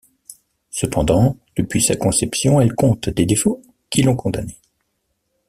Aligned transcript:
Cependant, 0.71 1.37
depuis 1.55 1.79
sa 1.79 1.95
conception 1.95 2.59
elle 2.59 2.73
compte 2.73 3.09
des 3.09 3.27
défauts 3.27 3.61
qui 3.91 4.01
l'ont 4.01 4.15
condamnée. 4.15 4.57